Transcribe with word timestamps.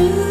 you. 0.00 0.29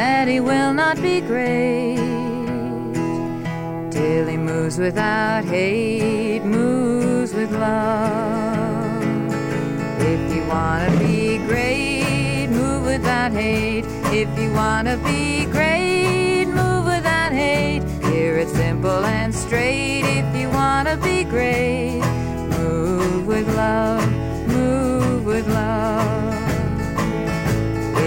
That 0.00 0.28
he 0.28 0.40
will 0.40 0.72
not 0.72 0.96
be 1.02 1.20
great 1.20 1.96
till 3.90 4.24
he 4.32 4.38
moves 4.38 4.78
without 4.78 5.44
hate, 5.44 6.42
moves 6.42 7.34
with 7.34 7.52
love. 7.52 9.02
If 10.12 10.22
you 10.34 10.42
wanna 10.54 10.90
be 11.06 11.36
great, 11.50 12.46
move 12.48 12.82
without 12.92 13.32
hate. 13.32 13.84
If 14.20 14.30
you 14.40 14.50
wanna 14.62 14.96
be 15.10 15.44
great, 15.56 16.46
move 16.46 16.84
without 16.94 17.32
hate. 17.32 17.82
Hear 18.10 18.32
it 18.42 18.48
simple 18.62 19.02
and 19.18 19.34
straight. 19.34 20.04
If 20.20 20.28
you 20.40 20.48
wanna 20.60 20.96
be 21.08 21.24
great, 21.24 22.00
move 22.56 23.26
with 23.32 23.46
love, 23.64 24.06
move 24.56 25.26
with 25.32 25.46
love. 25.60 26.34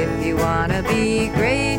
If 0.01 0.11
you 0.25 0.35
wanna 0.45 0.81
be 0.93 1.29
great, 1.39 1.72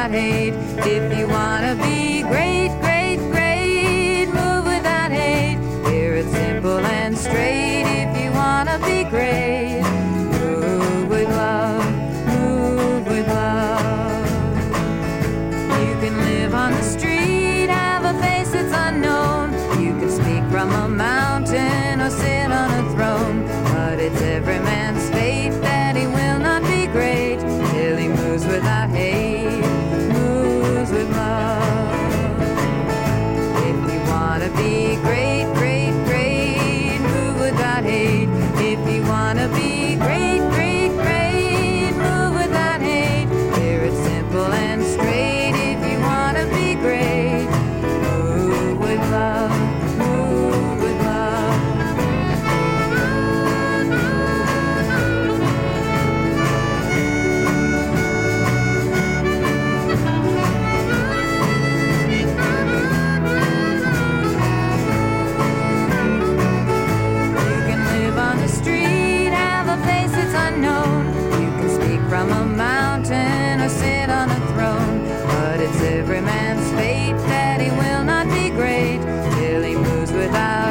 without 0.00 0.18
hate. 0.18 0.54
If 0.78 1.18
you 1.18 1.28
wanna 1.28 1.74
be 1.74 2.22
great, 2.22 2.70
great, 2.80 3.18
great, 3.30 4.26
move 4.26 4.64
without 4.64 5.10
hate. 5.10 5.58
Hear 5.90 6.14
it 6.14 6.30
simple 6.30 6.78
and 6.78 7.16
straight. 7.16 7.84
If 7.84 8.22
you 8.22 8.32
wanna 8.32 8.78
be 8.78 9.04
great, 9.10 9.59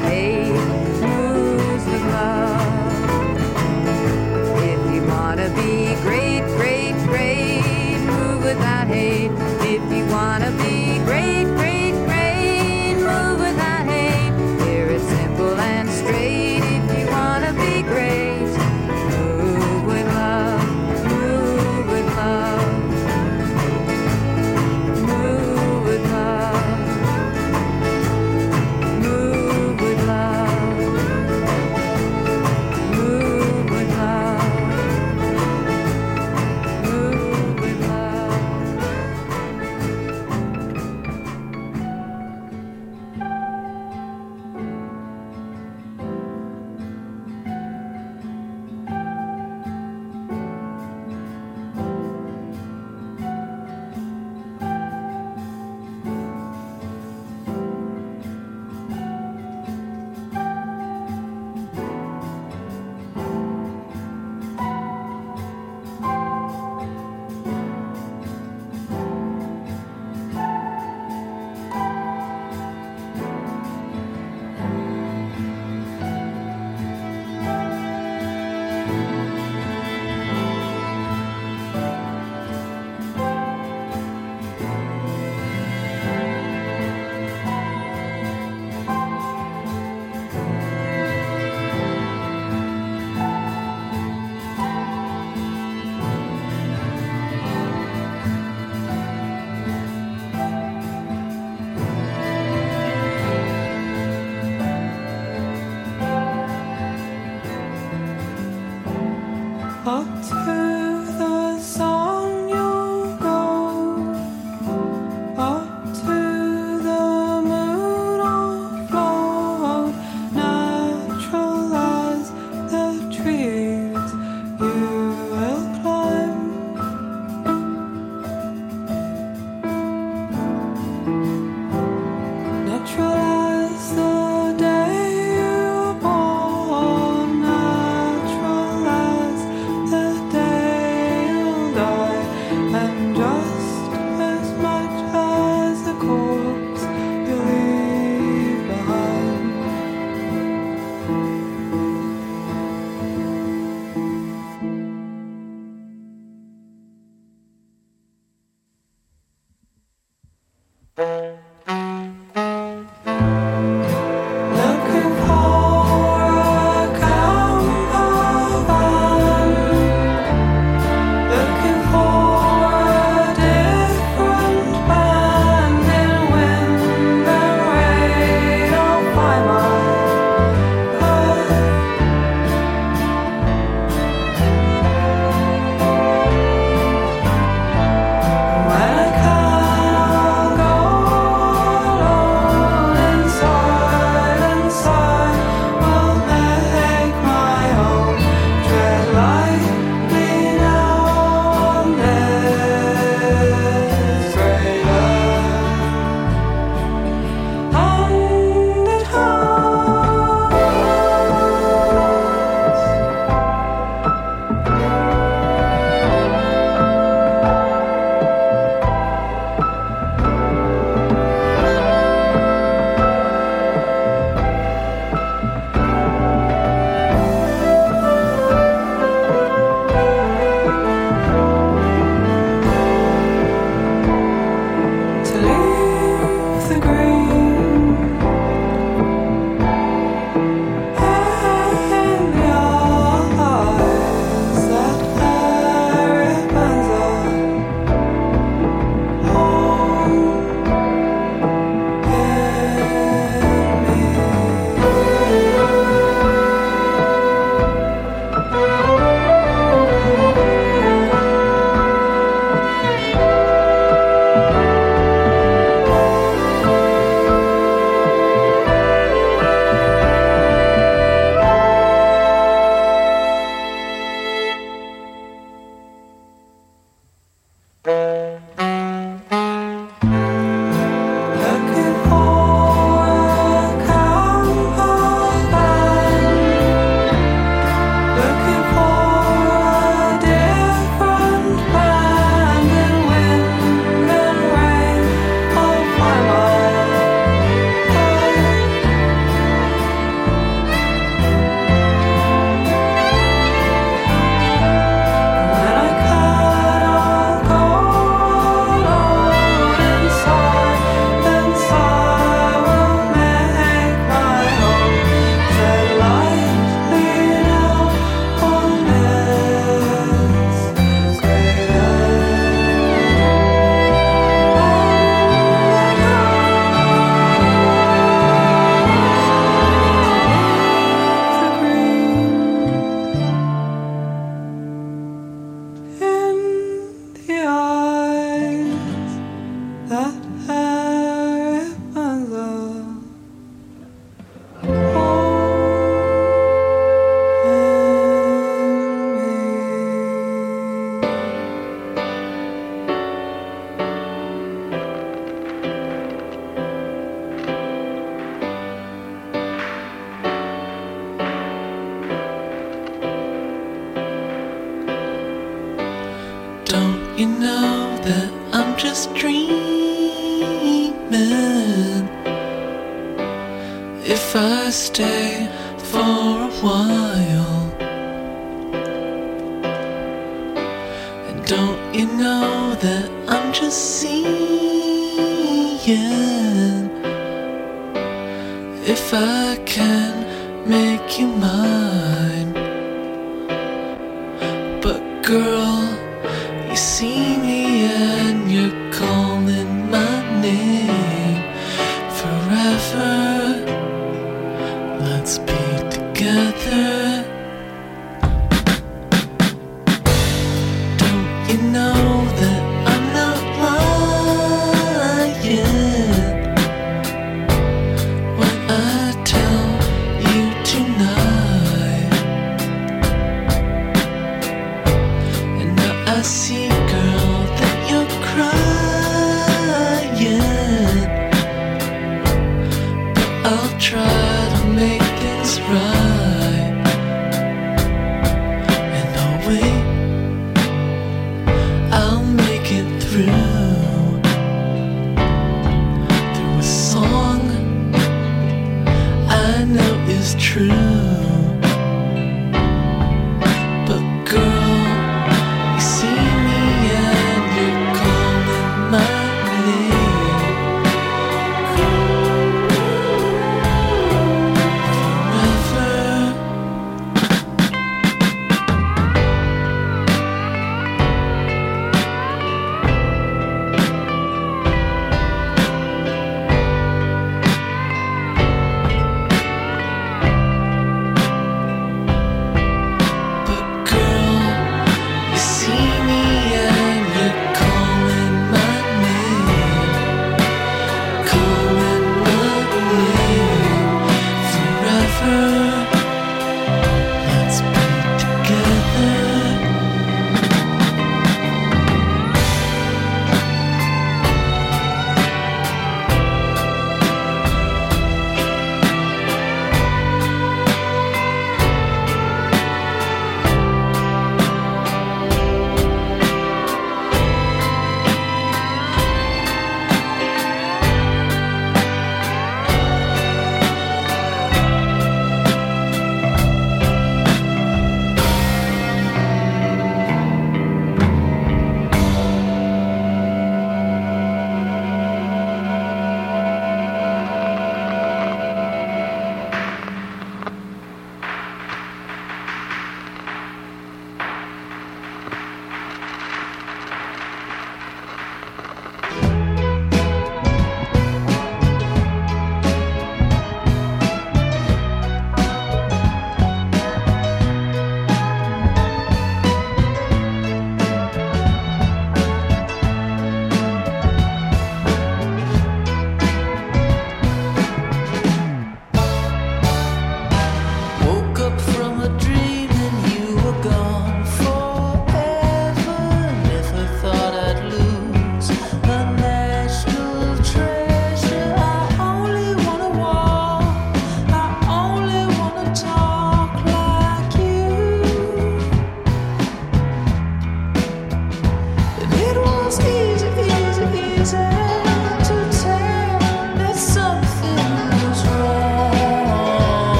Hey. 0.00 0.41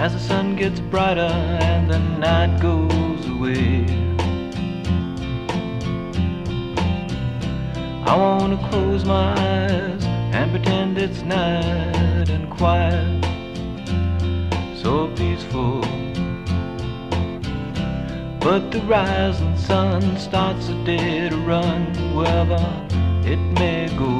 As 0.00 0.14
the 0.14 0.18
sun 0.18 0.56
gets 0.56 0.80
brighter 0.80 1.20
and 1.20 1.90
the 1.90 1.98
night 1.98 2.58
goes 2.58 3.26
away. 3.28 3.84
I 8.06 8.16
wanna 8.16 8.56
close 8.70 9.04
my 9.04 9.34
eyes 9.38 10.02
and 10.32 10.50
pretend 10.52 10.96
it's 10.96 11.20
night 11.20 12.30
and 12.30 12.48
quiet, 12.50 13.22
so 14.74 15.08
peaceful. 15.16 15.82
But 18.40 18.70
the 18.70 18.80
rising 18.88 19.54
sun 19.58 20.16
starts 20.16 20.70
a 20.70 20.84
day 20.84 21.28
to 21.28 21.36
run 21.36 21.92
wherever 22.16 22.62
it 23.32 23.42
may 23.60 23.88
go. 23.98 24.16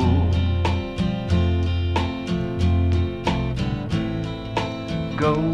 Go 5.16 5.49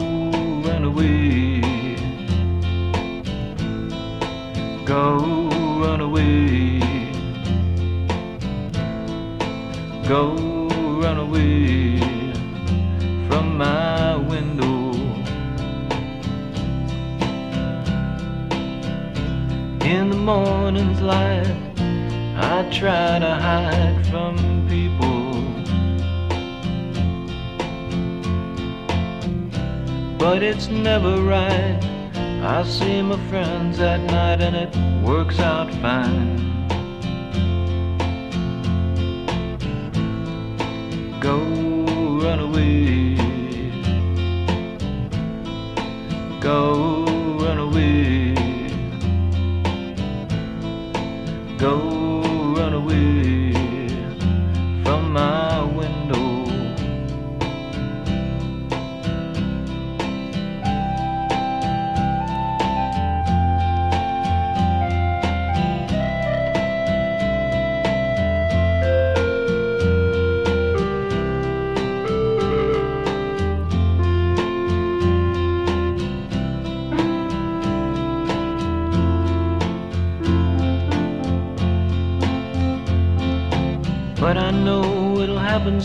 see 32.78 33.00
my 33.00 33.16
friends 33.30 33.80
at 33.80 34.00
night 34.02 34.42
and 34.42 34.54
it 34.54 34.95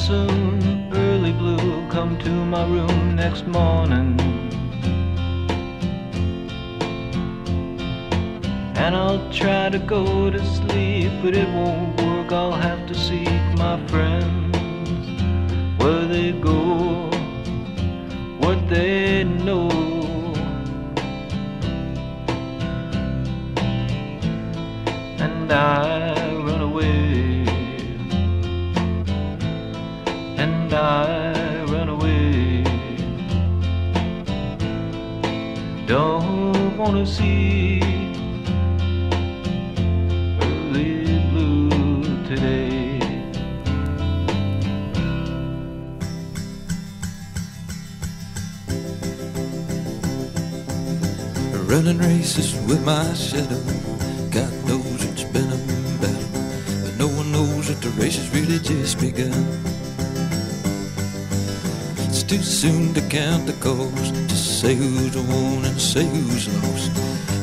soon. 0.08 0.92
Early 0.94 1.32
blue, 1.32 1.88
come 1.90 2.18
to 2.20 2.30
my 2.30 2.66
room 2.66 3.16
next 3.16 3.46
morning. 3.46 4.20
And 8.76 8.96
I'll 8.96 9.32
try 9.32 9.70
to 9.70 9.80
go 9.80 10.32
to 10.32 10.46
sleep, 10.46 11.12
but 11.22 11.36
it 11.36 11.48
won't 11.50 12.02
work. 12.02 12.32
I'll 12.32 12.60
have 12.70 12.88
to 12.88 12.96
seek 12.96 13.44
my 13.58 13.78
friends 13.88 14.41
Early 40.42 41.20
blue 41.30 42.04
today. 42.26 43.00
Running 51.66 51.98
races 51.98 52.56
with 52.68 52.86
my 52.86 53.14
shadow. 53.14 53.60
God 54.32 54.54
knows 54.66 55.04
it's 55.04 55.26
been 55.26 55.52
a 55.52 55.58
battle, 56.00 56.30
but 56.84 56.96
no 56.98 57.08
one 57.08 57.32
knows 57.34 57.68
that 57.68 57.82
the 57.82 57.90
race 58.02 58.16
has 58.16 58.30
really 58.34 58.60
just 58.60 59.00
begun. 59.02 59.34
It's 62.08 62.24
too 62.24 62.42
soon 62.42 62.94
to 62.94 63.02
count 63.10 63.50
who's 65.14 65.28
won 65.28 65.66
and 65.66 65.80
say 65.80 66.06
who's 66.06 66.48
lost. 66.64 66.92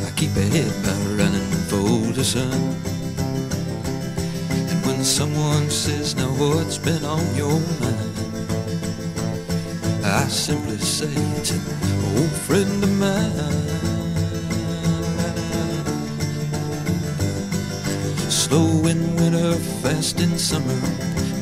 I 0.07 0.11
keep 0.17 0.35
ahead 0.37 0.73
by 0.83 0.97
running 1.23 1.51
for 1.69 2.13
the 2.13 2.25
sun. 2.25 2.53
And 4.71 4.87
when 4.87 5.05
someone 5.05 5.71
says, 5.71 6.15
Now 6.15 6.29
what's 6.29 6.79
been 6.79 7.05
on 7.05 7.25
your 7.35 7.61
mind? 7.81 8.17
I 10.05 10.25
simply 10.29 10.79
say 10.79 11.13
it's 11.37 11.51
an 11.51 11.61
old 12.17 12.31
friend 12.31 12.83
of 12.83 12.93
mine. 12.99 13.69
Slow 18.31 18.87
in 18.87 19.17
winter, 19.17 19.53
fast 19.83 20.21
in 20.21 20.39
summer. 20.39 20.81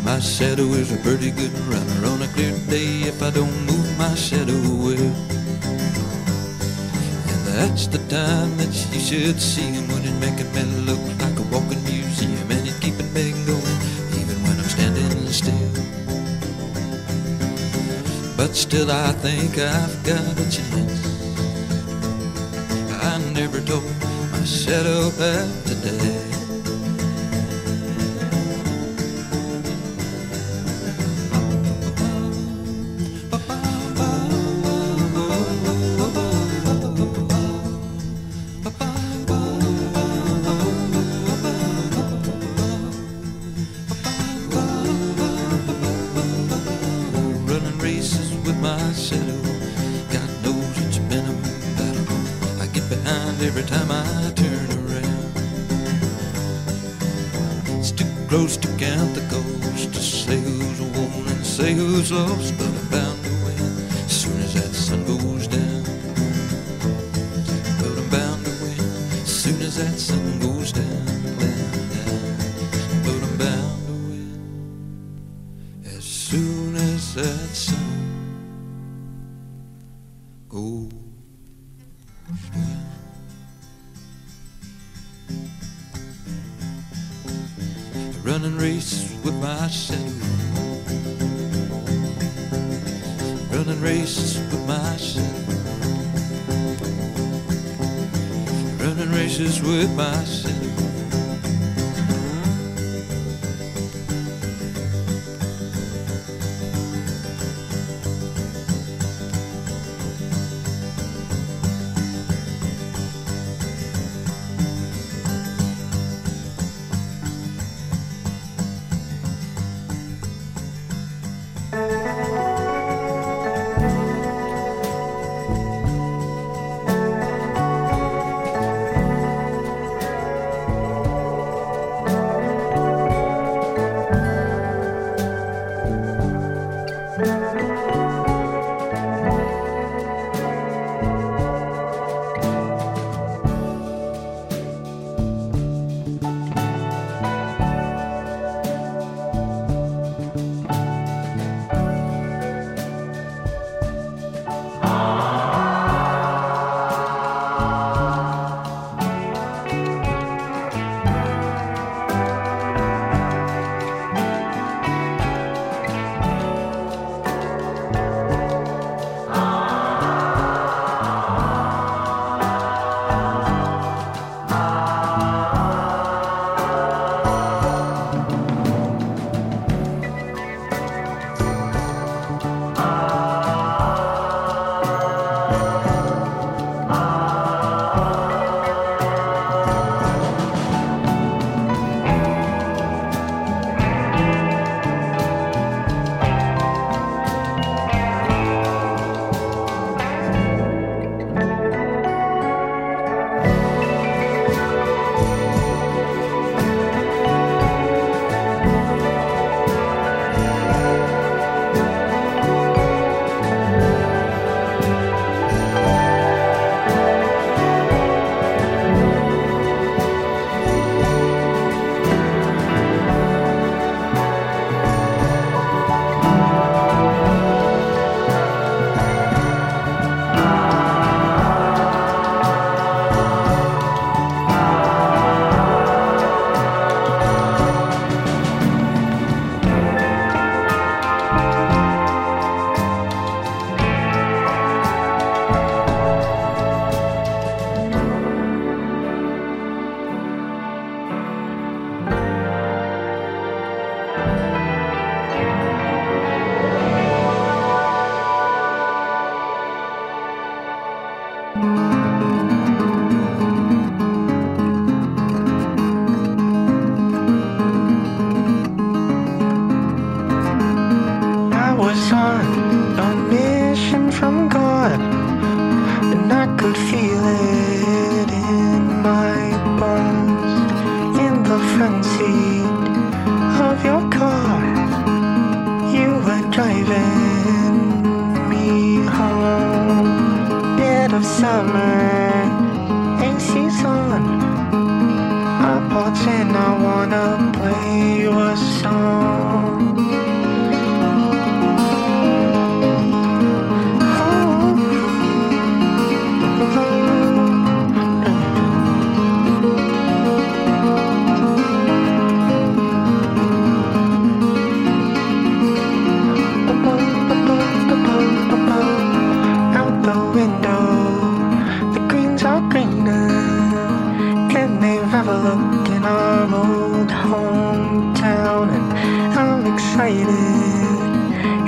My 0.05 0.19
shadow 0.21 0.67
is 0.75 0.93
a 0.93 0.97
pretty 0.99 1.31
good 1.31 1.57
runner. 1.71 2.07
On 2.07 2.23
a 2.23 2.29
clear 2.29 2.57
day, 2.69 3.03
if 3.09 3.23
I 3.23 3.31
don't 3.31 3.67
move, 3.67 3.99
my 3.99 4.15
shadow 4.15 4.61
will. 4.85 5.36
That's 7.57 7.87
the 7.87 7.97
time 8.11 8.55
that 8.59 8.69
you 8.93 9.01
should 9.01 9.41
see 9.41 9.63
him 9.63 9.89
when 9.89 10.05
it 10.05 10.13
making 10.21 10.53
me 10.53 10.63
look 10.85 11.01
like 11.19 11.39
a 11.39 11.43
walking 11.51 11.83
museum. 11.85 12.51
And 12.51 12.69
it's 12.69 12.79
keeping 12.81 13.11
me 13.15 13.33
going, 13.49 13.79
even 14.21 14.37
when 14.45 14.59
I'm 14.61 14.69
standing 14.69 15.27
still. 15.33 15.73
But 18.37 18.55
still, 18.55 18.91
I 18.91 19.11
think 19.25 19.57
I've 19.57 19.97
got 20.05 20.37
a 20.37 20.47
chance. 20.53 21.01
I 22.93 23.17
never 23.33 23.63
told 23.63 23.89
my 24.33 24.45
shadow 24.45 25.09
about 25.09 25.49
today. 25.65 26.36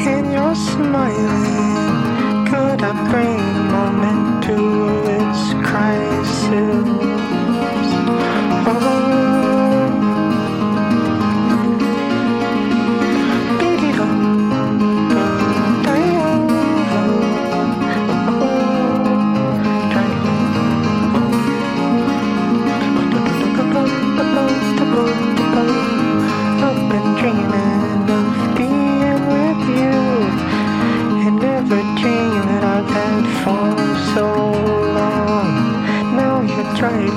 and 0.09 0.33
you're 0.33 0.55
smiling. 0.55 2.47
Could 2.51 2.83
I 2.83 2.93
bring 3.11 3.37
the 3.55 3.65
moment 3.77 4.45
to 4.47 4.57
its 5.17 5.43
crisis? 5.69 6.87
Oh. 8.71 9.28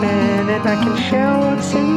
minute 0.01 0.65
I 0.65 0.75
can 0.83 0.97
share 0.97 1.37
what's 1.37 1.73
in 1.73 1.90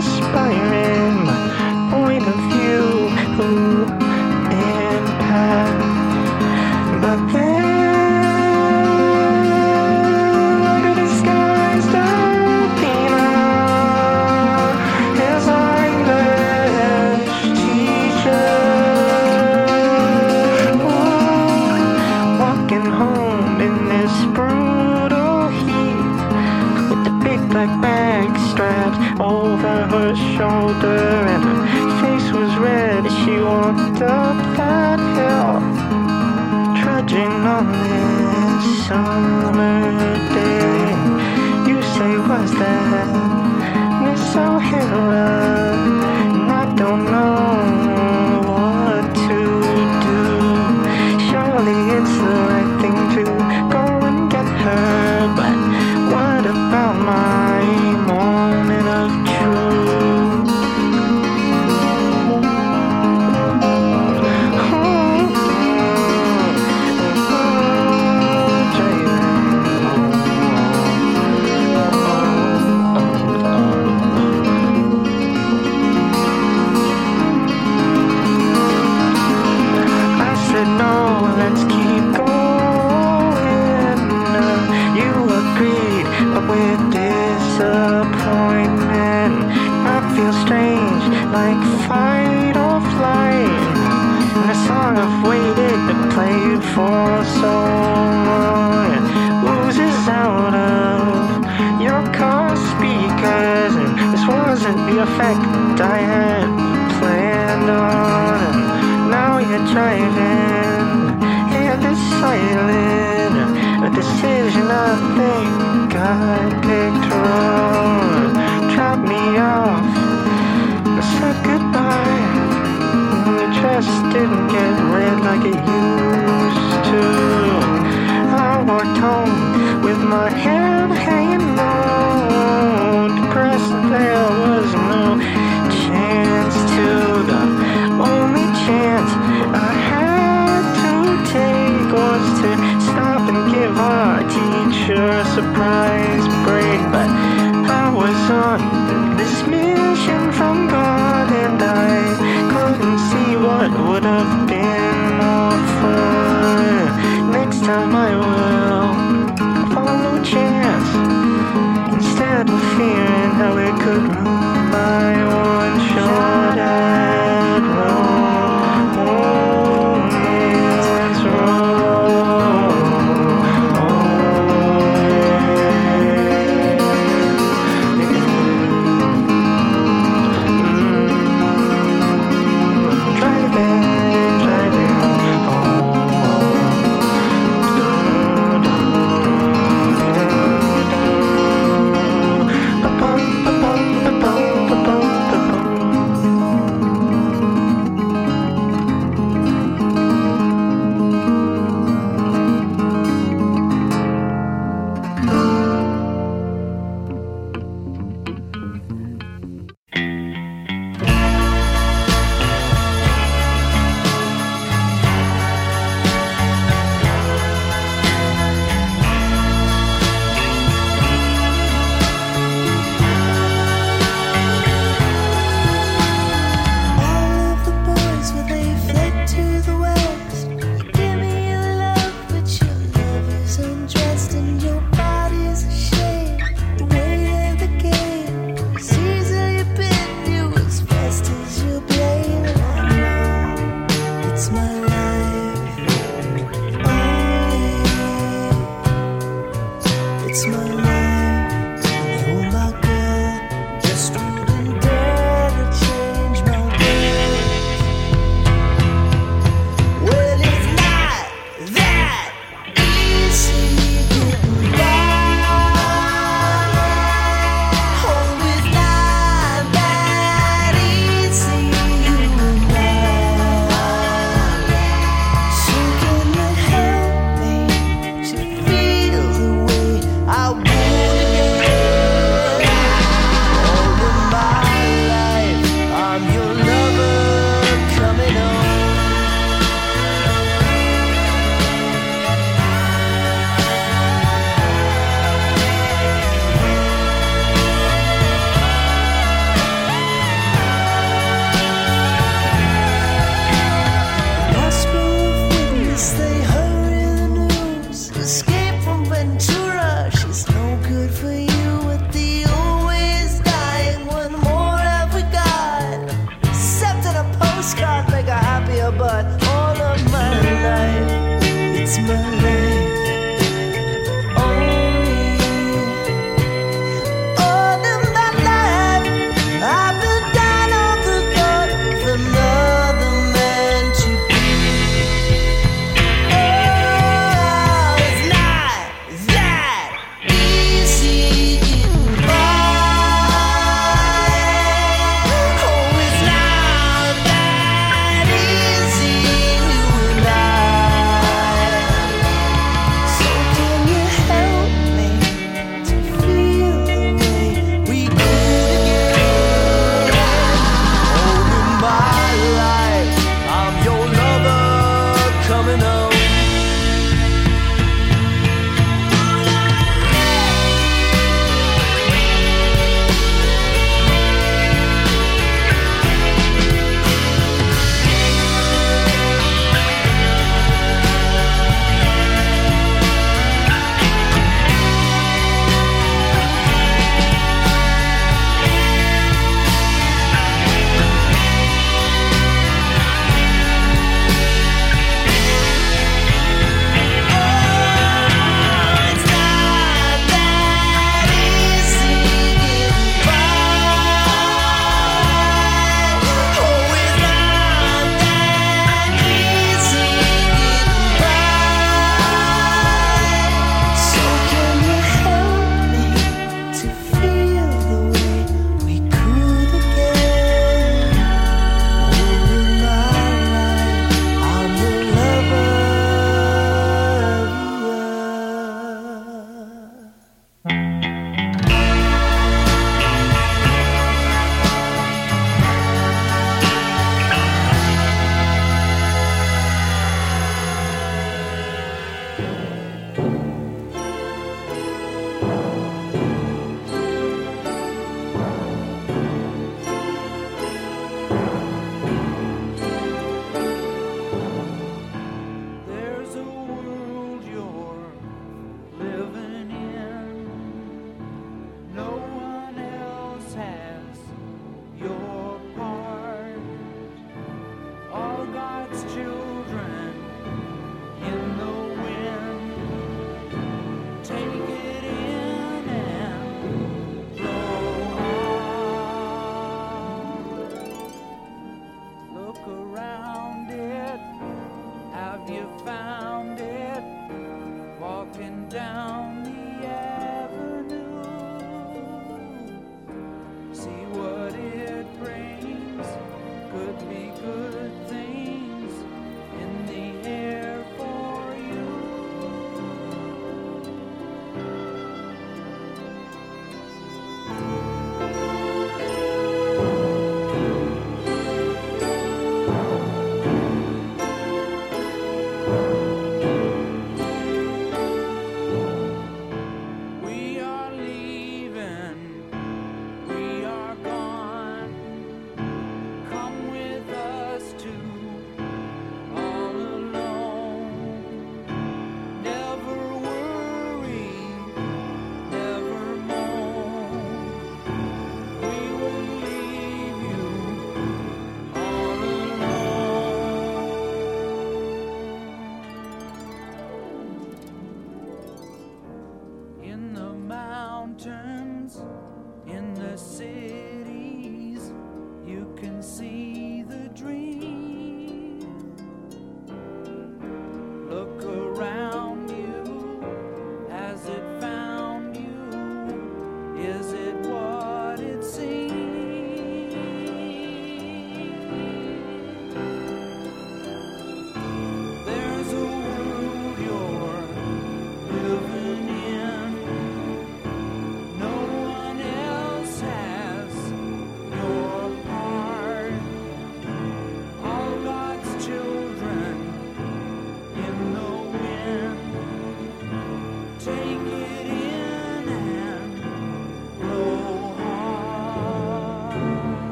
O'Hara? 44.95 45.54